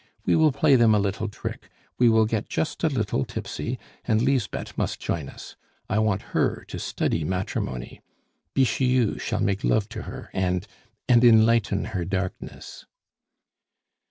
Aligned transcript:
We 0.25 0.35
will 0.35 0.51
play 0.51 0.75
them 0.75 0.95
a 0.95 0.99
little 0.99 1.27
trick, 1.29 1.69
we 1.99 2.09
will 2.09 2.25
get 2.25 2.49
just 2.49 2.83
a 2.83 2.87
little 2.89 3.23
tipsy, 3.23 3.77
and 4.03 4.19
Lisbeth 4.19 4.75
must 4.75 4.99
join 4.99 5.29
us. 5.29 5.55
I 5.91 5.99
want 5.99 6.23
her 6.35 6.65
to 6.69 6.79
study 6.79 7.23
matrimony; 7.23 8.01
Bixiou 8.55 9.19
shall 9.19 9.41
make 9.41 9.63
love 9.63 9.87
to 9.89 10.01
her, 10.09 10.31
and 10.33 10.65
and 11.07 11.23
enlighten 11.23 11.85
her 11.93 12.03
darkness." 12.03 12.87